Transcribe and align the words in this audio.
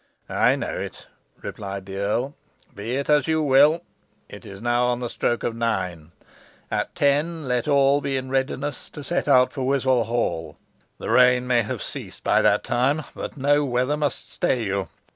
"I 0.29 0.55
know 0.55 0.79
it," 0.79 1.05
replied 1.43 1.85
the 1.85 1.97
earl. 1.97 2.33
"Be 2.73 2.95
it 2.95 3.07
as 3.07 3.27
you 3.27 3.43
will. 3.43 3.83
It 4.29 4.47
is 4.47 4.59
now 4.59 4.87
on 4.87 4.99
the 4.99 5.11
stroke 5.11 5.43
of 5.43 5.55
nine. 5.55 6.11
At 6.71 6.95
ten, 6.95 7.47
let 7.47 7.67
all 7.67 8.01
be 8.01 8.17
in 8.17 8.31
readiness 8.31 8.89
to 8.97 9.03
set 9.03 9.27
out 9.27 9.53
for 9.53 9.61
Wiswall 9.61 10.05
Hall. 10.05 10.57
The 10.97 11.11
rain 11.11 11.45
may 11.45 11.61
have 11.61 11.83
ceased 11.83 12.23
by 12.23 12.41
that 12.41 12.63
time, 12.63 13.03
but 13.13 13.37
no 13.37 13.63
weather 13.63 13.95
must 13.95 14.31
stay 14.33 14.63
you. 14.63 14.87